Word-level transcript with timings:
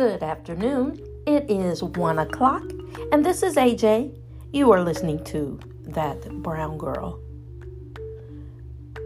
Good 0.00 0.22
afternoon. 0.22 0.98
It 1.26 1.50
is 1.50 1.82
one 1.82 2.20
o'clock, 2.20 2.62
and 3.12 3.22
this 3.22 3.42
is 3.42 3.56
AJ. 3.56 4.16
You 4.50 4.72
are 4.72 4.82
listening 4.82 5.22
to 5.24 5.60
That 5.88 6.26
Brown 6.42 6.78
Girl. 6.78 7.20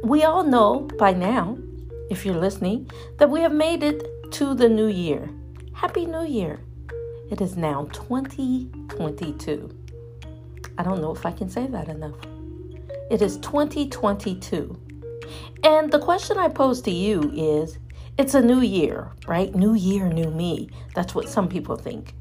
We 0.04 0.22
all 0.22 0.44
know 0.44 0.88
by 0.96 1.12
now, 1.12 1.58
if 2.10 2.24
you're 2.24 2.36
listening, 2.36 2.88
that 3.18 3.28
we 3.28 3.40
have 3.40 3.50
made 3.50 3.82
it 3.82 4.06
to 4.34 4.54
the 4.54 4.68
new 4.68 4.86
year. 4.86 5.28
Happy 5.72 6.06
New 6.06 6.24
Year. 6.24 6.60
It 7.28 7.40
is 7.40 7.56
now 7.56 7.88
2022. 7.92 9.76
I 10.78 10.82
don't 10.84 11.00
know 11.00 11.12
if 11.12 11.26
I 11.26 11.32
can 11.32 11.50
say 11.50 11.66
that 11.66 11.88
enough. 11.88 12.14
It 13.10 13.20
is 13.20 13.38
2022. 13.38 14.80
And 15.64 15.90
the 15.90 15.98
question 15.98 16.38
I 16.38 16.46
pose 16.46 16.80
to 16.82 16.92
you 16.92 17.32
is 17.34 17.78
it's 18.16 18.34
a 18.34 18.42
new 18.42 18.60
year, 18.60 19.10
right? 19.26 19.54
New 19.54 19.74
year, 19.74 20.08
new 20.08 20.30
me. 20.30 20.70
That's 20.94 21.14
what 21.14 21.28
some 21.28 21.48
people 21.48 21.76
think. 21.76 22.14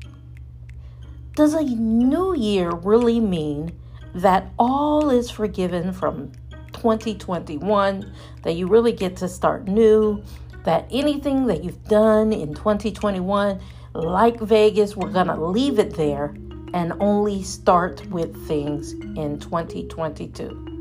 Does 1.35 1.53
a 1.53 1.63
new 1.63 2.35
year 2.35 2.71
really 2.71 3.19
mean 3.19 3.77
that 4.15 4.51
all 4.57 5.09
is 5.09 5.29
forgiven 5.29 5.93
from 5.93 6.31
2021, 6.73 8.11
that 8.43 8.53
you 8.53 8.67
really 8.67 8.91
get 8.91 9.15
to 9.17 9.27
start 9.27 9.67
new, 9.67 10.23
that 10.63 10.87
anything 10.91 11.45
that 11.47 11.63
you've 11.63 11.83
done 11.85 12.33
in 12.33 12.53
2021, 12.53 13.59
like 13.93 14.39
Vegas, 14.39 14.95
we're 14.95 15.09
going 15.09 15.27
to 15.27 15.35
leave 15.35 15.79
it 15.79 15.95
there 15.95 16.35
and 16.73 16.93
only 16.99 17.43
start 17.43 18.05
with 18.07 18.47
things 18.47 18.93
in 18.93 19.39
2022? 19.39 20.72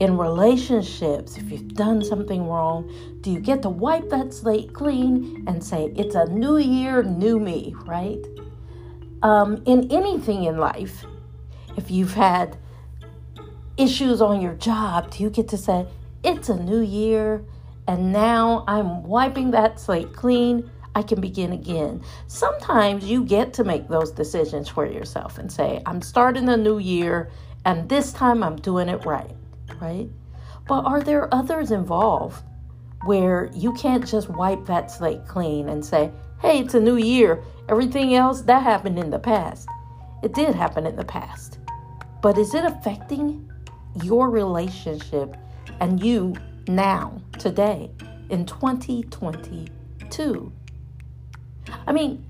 In 0.00 0.16
relationships, 0.16 1.36
if 1.36 1.50
you've 1.50 1.74
done 1.74 2.04
something 2.04 2.46
wrong, 2.46 2.92
do 3.20 3.32
you 3.32 3.40
get 3.40 3.62
to 3.62 3.68
wipe 3.68 4.08
that 4.10 4.32
slate 4.32 4.72
clean 4.72 5.44
and 5.48 5.62
say, 5.62 5.92
it's 5.96 6.14
a 6.14 6.26
new 6.26 6.56
year, 6.58 7.02
new 7.02 7.40
me, 7.40 7.74
right? 7.84 8.24
Um, 9.22 9.60
in 9.66 9.90
anything 9.90 10.44
in 10.44 10.58
life, 10.58 11.04
if 11.76 11.90
you've 11.90 12.14
had 12.14 12.56
issues 13.76 14.20
on 14.20 14.40
your 14.40 14.54
job, 14.54 15.10
do 15.10 15.22
you 15.24 15.30
get 15.30 15.48
to 15.48 15.56
say, 15.56 15.86
it's 16.22 16.48
a 16.48 16.56
new 16.56 16.80
year 16.80 17.44
and 17.88 18.12
now 18.12 18.64
I'm 18.68 19.02
wiping 19.02 19.50
that 19.52 19.80
slate 19.80 20.12
clean? 20.12 20.70
I 20.94 21.02
can 21.02 21.20
begin 21.20 21.52
again. 21.52 22.02
Sometimes 22.28 23.04
you 23.04 23.24
get 23.24 23.52
to 23.54 23.64
make 23.64 23.88
those 23.88 24.10
decisions 24.10 24.68
for 24.68 24.86
yourself 24.86 25.38
and 25.38 25.50
say, 25.50 25.80
I'm 25.86 26.02
starting 26.02 26.48
a 26.48 26.56
new 26.56 26.78
year 26.78 27.30
and 27.64 27.88
this 27.88 28.12
time 28.12 28.44
I'm 28.44 28.56
doing 28.56 28.88
it 28.88 29.04
right 29.04 29.30
right? 29.80 30.08
But 30.66 30.84
are 30.84 31.02
there 31.02 31.32
others 31.34 31.70
involved 31.70 32.42
where 33.04 33.50
you 33.54 33.72
can't 33.74 34.06
just 34.06 34.28
wipe 34.28 34.66
that 34.66 34.90
slate 34.90 35.26
clean 35.26 35.68
and 35.68 35.84
say, 35.84 36.10
hey, 36.40 36.60
it's 36.60 36.74
a 36.74 36.80
new 36.80 36.96
year. 36.96 37.42
Everything 37.68 38.14
else 38.14 38.42
that 38.42 38.62
happened 38.62 38.98
in 38.98 39.10
the 39.10 39.18
past. 39.18 39.68
It 40.22 40.34
did 40.34 40.54
happen 40.54 40.86
in 40.86 40.96
the 40.96 41.04
past. 41.04 41.58
But 42.22 42.38
is 42.38 42.54
it 42.54 42.64
affecting 42.64 43.50
your 44.02 44.30
relationship 44.30 45.36
and 45.80 46.02
you 46.02 46.34
now, 46.66 47.22
today, 47.38 47.90
in 48.30 48.44
2022? 48.44 50.52
I 51.86 51.92
mean, 51.92 52.24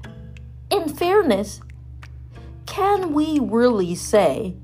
in 0.70 0.88
fairness, 0.88 1.60
can 2.66 3.14
we 3.14 3.38
really 3.40 3.94
say 3.94 4.56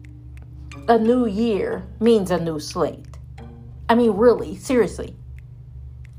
a 0.86 0.98
new 0.98 1.26
year 1.26 1.82
means 1.98 2.30
a 2.30 2.38
new 2.38 2.60
slate. 2.60 3.16
I 3.88 3.94
mean, 3.94 4.12
really, 4.12 4.56
seriously. 4.56 5.16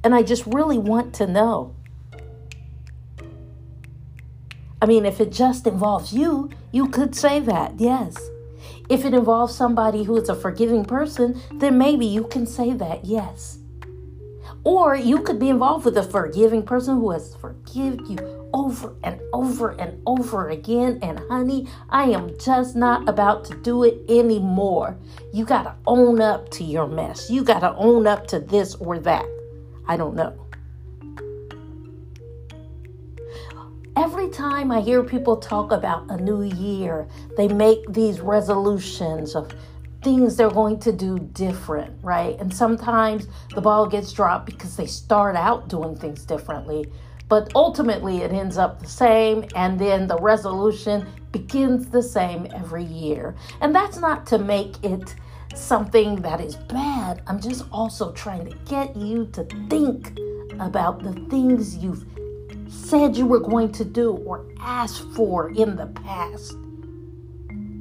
And 0.03 0.15
I 0.15 0.23
just 0.23 0.45
really 0.47 0.77
want 0.77 1.13
to 1.15 1.27
know. 1.27 1.75
I 4.81 4.85
mean, 4.87 5.05
if 5.05 5.19
it 5.19 5.31
just 5.31 5.67
involves 5.67 6.13
you, 6.13 6.49
you 6.71 6.87
could 6.87 7.15
say 7.15 7.39
that, 7.39 7.79
yes. 7.79 8.15
If 8.89 9.05
it 9.05 9.13
involves 9.13 9.55
somebody 9.55 10.03
who 10.03 10.17
is 10.17 10.29
a 10.29 10.35
forgiving 10.35 10.85
person, 10.85 11.39
then 11.53 11.77
maybe 11.77 12.05
you 12.05 12.23
can 12.25 12.45
say 12.45 12.73
that, 12.73 13.05
yes. 13.05 13.59
Or 14.63 14.95
you 14.95 15.21
could 15.21 15.39
be 15.39 15.49
involved 15.49 15.85
with 15.85 15.97
a 15.97 16.03
forgiving 16.03 16.63
person 16.63 16.95
who 16.95 17.11
has 17.11 17.35
forgiven 17.35 18.05
you 18.07 18.44
over 18.55 18.95
and 19.03 19.19
over 19.33 19.71
and 19.71 20.01
over 20.07 20.49
again. 20.49 20.97
And 21.01 21.19
honey, 21.29 21.67
I 21.89 22.05
am 22.05 22.31
just 22.39 22.75
not 22.75 23.07
about 23.07 23.43
to 23.45 23.55
do 23.55 23.83
it 23.83 23.99
anymore. 24.09 24.97
You 25.33 25.43
got 25.45 25.63
to 25.63 25.75
own 25.85 26.21
up 26.21 26.49
to 26.51 26.63
your 26.63 26.87
mess. 26.87 27.29
You 27.29 27.43
got 27.43 27.59
to 27.59 27.75
own 27.75 28.07
up 28.07 28.27
to 28.27 28.39
this 28.39 28.73
or 28.75 28.97
that. 28.99 29.25
I 29.87 29.97
don't 29.97 30.15
know. 30.15 30.39
Every 33.97 34.29
time 34.29 34.71
I 34.71 34.81
hear 34.81 35.03
people 35.03 35.37
talk 35.37 35.71
about 35.71 36.09
a 36.09 36.17
new 36.17 36.43
year, 36.43 37.07
they 37.37 37.47
make 37.47 37.93
these 37.93 38.19
resolutions 38.21 39.35
of 39.35 39.51
things 40.01 40.35
they're 40.35 40.49
going 40.49 40.79
to 40.79 40.91
do 40.91 41.17
different, 41.17 41.93
right? 42.03 42.39
And 42.39 42.53
sometimes 42.53 43.27
the 43.53 43.61
ball 43.61 43.87
gets 43.87 44.13
dropped 44.13 44.45
because 44.45 44.77
they 44.77 44.85
start 44.85 45.35
out 45.35 45.67
doing 45.67 45.95
things 45.95 46.25
differently, 46.25 46.91
but 47.27 47.51
ultimately 47.55 48.17
it 48.17 48.31
ends 48.31 48.57
up 48.57 48.79
the 48.79 48.87
same, 48.87 49.45
and 49.55 49.79
then 49.79 50.07
the 50.07 50.17
resolution 50.17 51.07
begins 51.31 51.87
the 51.89 52.01
same 52.01 52.47
every 52.53 52.83
year. 52.83 53.35
And 53.61 53.75
that's 53.75 53.97
not 53.97 54.25
to 54.27 54.37
make 54.37 54.83
it 54.83 55.15
something 55.53 56.21
that 56.21 56.41
is 56.41 56.55
bad. 56.55 57.21
I'm 57.27 57.39
just 57.39 57.65
also 57.71 58.11
trying 58.11 58.45
to 58.45 58.55
get 58.65 58.95
you 58.95 59.25
to 59.33 59.43
think 59.69 60.19
about 60.59 61.03
the 61.03 61.13
things 61.29 61.77
you've 61.77 62.05
said 62.67 63.15
you 63.15 63.25
were 63.25 63.39
going 63.39 63.71
to 63.73 63.85
do 63.85 64.11
or 64.11 64.45
asked 64.59 65.03
for 65.13 65.49
in 65.51 65.75
the 65.75 65.87
past 65.87 66.55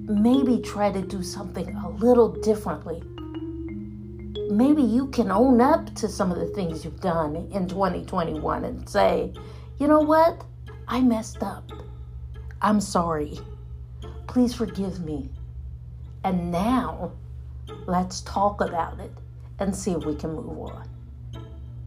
maybe 0.06 0.58
try 0.58 0.92
to 0.92 1.00
do 1.02 1.22
something 1.22 1.74
a 1.76 1.88
little 1.90 2.28
differently. 2.28 3.02
Maybe 4.56 4.82
you 4.82 5.08
can 5.08 5.32
own 5.32 5.60
up 5.60 5.92
to 5.96 6.08
some 6.08 6.30
of 6.30 6.38
the 6.38 6.46
things 6.46 6.84
you've 6.84 7.00
done 7.00 7.34
in 7.52 7.66
2021 7.66 8.64
and 8.64 8.88
say, 8.88 9.32
you 9.78 9.88
know 9.88 9.98
what? 9.98 10.44
I 10.86 11.00
messed 11.00 11.42
up. 11.42 11.72
I'm 12.62 12.80
sorry. 12.80 13.40
Please 14.28 14.54
forgive 14.54 15.04
me. 15.04 15.28
And 16.22 16.52
now 16.52 17.14
let's 17.86 18.20
talk 18.20 18.60
about 18.60 19.00
it 19.00 19.10
and 19.58 19.74
see 19.74 19.90
if 19.90 20.04
we 20.04 20.14
can 20.14 20.32
move 20.32 20.70
on. 20.70 20.88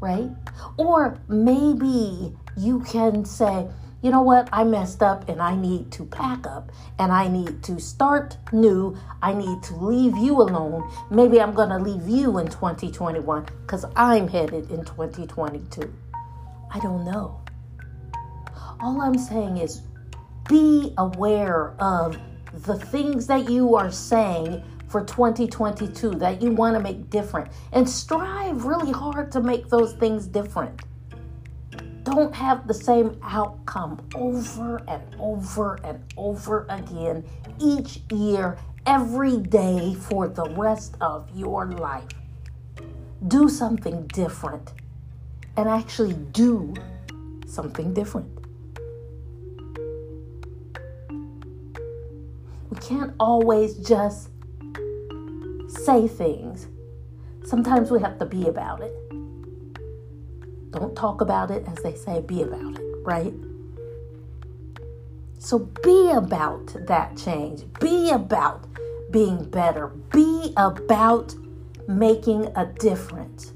Right? 0.01 0.29
Or 0.75 1.17
maybe 1.29 2.35
you 2.57 2.81
can 2.81 3.23
say, 3.23 3.69
you 4.01 4.11
know 4.11 4.21
what, 4.21 4.47
I 4.51 4.63
messed 4.63 5.01
up 5.01 5.27
and 5.27 5.41
I 5.41 5.55
need 5.55 5.91
to 5.93 6.05
pack 6.05 6.45
up 6.45 6.71
and 6.99 7.11
I 7.11 7.27
need 7.27 7.63
to 7.63 7.79
start 7.79 8.37
new. 8.51 8.95
I 9.21 9.33
need 9.33 9.63
to 9.63 9.75
leave 9.75 10.15
you 10.17 10.39
alone. 10.41 10.89
Maybe 11.09 11.41
I'm 11.41 11.53
going 11.53 11.69
to 11.69 11.79
leave 11.79 12.07
you 12.07 12.37
in 12.37 12.47
2021 12.47 13.47
because 13.61 13.85
I'm 13.95 14.27
headed 14.27 14.69
in 14.69 14.85
2022. 14.85 15.93
I 16.71 16.79
don't 16.79 17.05
know. 17.05 17.41
All 18.79 19.01
I'm 19.01 19.17
saying 19.17 19.57
is 19.57 19.81
be 20.47 20.93
aware 20.97 21.73
of 21.79 22.17
the 22.53 22.77
things 22.77 23.25
that 23.27 23.49
you 23.49 23.75
are 23.75 23.91
saying 23.91 24.63
for 24.89 25.03
2022 25.03 26.11
that 26.11 26.41
you 26.41 26.51
want 26.51 26.75
to 26.75 26.79
make 26.79 27.09
different 27.09 27.51
and 27.73 27.89
strive 27.89 28.63
really 28.63 28.91
hard 28.91 29.31
to 29.31 29.41
make 29.41 29.67
those 29.67 29.93
things 29.93 30.27
different 30.27 30.81
don't 32.13 32.33
have 32.33 32.67
the 32.67 32.73
same 32.73 33.19
outcome 33.21 33.99
over 34.15 34.81
and 34.87 35.03
over 35.19 35.77
and 35.83 36.01
over 36.15 36.65
again 36.69 37.25
each 37.59 37.99
year, 38.13 38.57
every 38.85 39.37
day 39.37 39.93
for 39.93 40.29
the 40.29 40.49
rest 40.51 40.95
of 41.01 41.29
your 41.35 41.65
life. 41.65 42.07
Do 43.27 43.49
something 43.49 44.07
different 44.07 44.71
and 45.57 45.67
actually 45.67 46.13
do 46.13 46.73
something 47.45 47.93
different. 47.93 48.29
We 52.69 52.77
can't 52.79 53.13
always 53.19 53.75
just 53.79 54.29
say 55.67 56.07
things. 56.07 56.67
Sometimes 57.43 57.91
we 57.91 57.99
have 57.99 58.17
to 58.19 58.25
be 58.25 58.47
about 58.47 58.81
it. 58.81 59.06
Don't 60.71 60.95
talk 60.95 61.21
about 61.21 61.49
it, 61.49 61.65
as 61.67 61.77
they 61.83 61.95
say, 61.95 62.21
be 62.21 62.41
about 62.41 62.79
it, 62.79 62.85
right? 63.03 63.33
So 65.39 65.59
be 65.59 66.11
about 66.11 66.75
that 66.87 67.15
change. 67.15 67.63
Be 67.79 68.09
about 68.09 68.65
being 69.11 69.45
better. 69.49 69.87
Be 69.87 70.53
about 70.57 71.35
making 71.87 72.47
a 72.55 72.65
difference. 72.65 73.53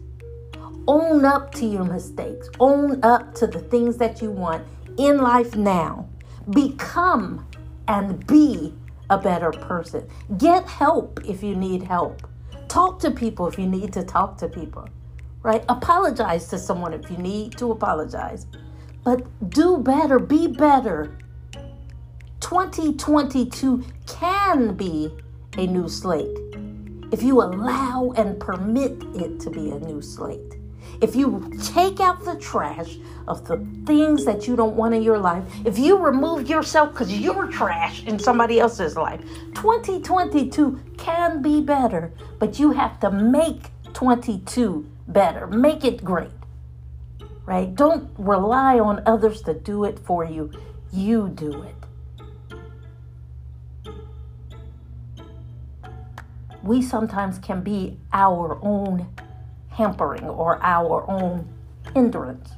Own 0.88 1.26
up 1.26 1.54
to 1.56 1.66
your 1.66 1.84
mistakes. 1.84 2.50
Own 2.60 3.04
up 3.04 3.36
to 3.36 3.48
the 3.48 3.60
things 3.60 3.98
that 3.98 4.22
you 4.22 4.32
want 4.32 4.66
in 4.98 5.18
life 5.18 5.56
now. 5.56 6.08
Become 6.50 7.46
and 7.88 8.26
be 8.26 8.74
a 9.10 9.18
better 9.18 9.52
person. 9.52 10.08
Get 10.38 10.68
help 10.68 11.20
if 11.28 11.44
you 11.44 11.56
need 11.56 11.84
help. 11.84 12.28
Talk 12.70 13.00
to 13.00 13.12
people 13.12 13.48
if 13.48 13.60
you 13.60 13.68
need 13.68 13.92
to 13.94 14.04
talk 14.04 14.38
to 14.38 14.48
people 14.48 14.88
right? 15.44 15.64
Apologize 15.70 16.48
to 16.50 16.58
someone 16.58 16.94
if 16.94 17.10
you 17.10 17.18
need 17.18 17.58
to 17.58 17.72
apologize. 17.72 18.46
but 19.04 19.26
do 19.50 19.78
better, 19.80 20.20
be 20.20 20.48
better. 20.48 21.18
2022 22.40 23.84
can 24.06 24.76
be 24.76 25.12
a 25.58 25.66
new 25.66 25.90
slate 25.90 26.38
if 27.12 27.24
you 27.24 27.42
allow 27.42 28.14
and 28.16 28.40
permit 28.40 29.04
it 29.16 29.40
to 29.40 29.50
be 29.50 29.72
a 29.72 29.80
new 29.80 30.02
slate. 30.02 30.56
If 31.02 31.16
you 31.16 31.52
take 31.64 32.00
out 32.00 32.24
the 32.24 32.36
trash 32.36 32.98
of 33.28 33.48
the 33.48 33.58
things 33.86 34.26
that 34.26 34.48
you 34.48 34.56
don't 34.56 34.76
want 34.76 34.94
in 34.94 35.02
your 35.02 35.18
life, 35.18 35.44
if 35.66 35.80
you 35.80 35.98
remove 35.98 36.50
yourself 36.50 36.92
because 36.92 37.12
you're 37.18 37.48
trash 37.48 38.04
in 38.06 38.20
somebody 38.20 38.60
else's 38.60 38.96
life, 38.96 39.22
2022 39.56 40.80
can 40.98 41.42
be 41.42 41.62
better, 41.62 42.12
but 42.40 42.60
you 42.60 42.72
have 42.72 43.00
to 43.00 43.12
make 43.12 43.72
22 43.94 44.91
better. 45.14 45.48
Make 45.48 45.84
it 45.84 46.04
great, 46.04 46.32
right? 47.46 47.74
Don't 47.74 48.10
rely 48.18 48.80
on 48.80 49.02
others 49.06 49.42
to 49.44 49.54
do 49.54 49.84
it 49.84 50.00
for 50.00 50.24
you. 50.26 50.52
You 50.92 51.30
do 51.30 51.64
it. 51.64 51.76
We 56.64 56.82
sometimes 56.82 57.40
can 57.40 57.62
be 57.62 57.98
our 58.14 58.60
own 58.62 59.08
hampering 59.70 60.26
or 60.26 60.62
our 60.62 61.10
own 61.10 61.48
hindrance. 61.96 62.52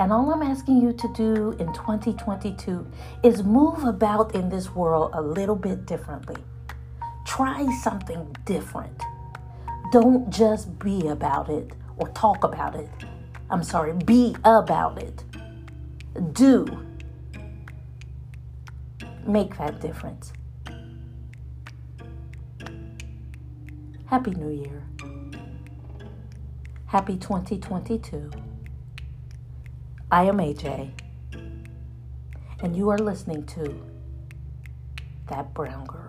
And 0.00 0.12
all 0.12 0.32
I'm 0.32 0.42
asking 0.42 0.80
you 0.80 0.92
to 0.92 1.12
do 1.12 1.50
in 1.58 1.72
2022 1.72 2.86
is 3.24 3.42
move 3.42 3.84
about 3.84 4.34
in 4.34 4.48
this 4.48 4.72
world 4.74 5.10
a 5.12 5.20
little 5.20 5.56
bit 5.56 5.86
differently. 5.86 6.36
Try 7.26 7.66
something 7.82 8.36
different. 8.44 9.02
Don't 9.90 10.28
just 10.28 10.78
be 10.78 11.08
about 11.08 11.48
it 11.48 11.72
or 11.96 12.08
talk 12.08 12.44
about 12.44 12.74
it. 12.74 12.90
I'm 13.48 13.62
sorry, 13.62 13.92
be 13.92 14.36
about 14.44 15.02
it. 15.02 15.24
Do. 16.34 16.66
Make 19.26 19.56
that 19.56 19.80
difference. 19.80 20.32
Happy 24.06 24.32
New 24.32 24.50
Year. 24.50 24.84
Happy 26.86 27.16
2022. 27.16 28.30
I 30.10 30.24
am 30.24 30.38
AJ, 30.38 30.90
and 32.62 32.74
you 32.74 32.88
are 32.88 32.98
listening 32.98 33.44
to 33.46 33.78
That 35.28 35.52
Brown 35.52 35.84
Girl. 35.84 36.07